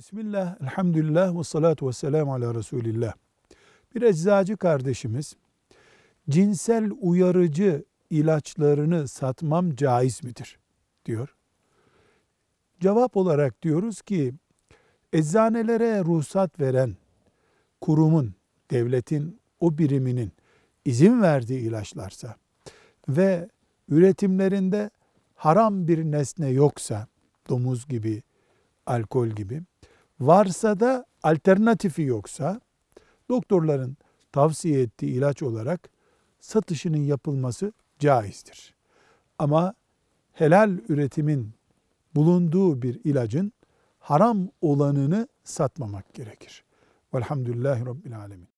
[0.00, 3.12] Bismillah, elhamdülillah ve salatu ve selamu ala Resulillah.
[3.94, 5.36] Bir eczacı kardeşimiz,
[6.30, 10.58] cinsel uyarıcı ilaçlarını satmam caiz midir?
[11.06, 11.36] diyor.
[12.80, 14.34] Cevap olarak diyoruz ki,
[15.12, 16.96] eczanelere ruhsat veren
[17.80, 18.34] kurumun,
[18.70, 20.32] devletin, o biriminin
[20.84, 22.36] izin verdiği ilaçlarsa
[23.08, 23.48] ve
[23.88, 24.90] üretimlerinde
[25.34, 27.06] haram bir nesne yoksa,
[27.48, 28.22] domuz gibi,
[28.86, 29.62] alkol gibi,
[30.20, 32.60] varsa da alternatifi yoksa,
[33.28, 33.96] doktorların
[34.32, 35.90] tavsiye ettiği ilaç olarak
[36.40, 38.74] satışının yapılması caizdir.
[39.38, 39.74] Ama
[40.32, 41.54] helal üretimin
[42.14, 43.52] bulunduğu bir ilacın
[43.98, 46.64] haram olanını satmamak gerekir.
[47.14, 48.48] Velhamdülillahi Rabbil Alemin.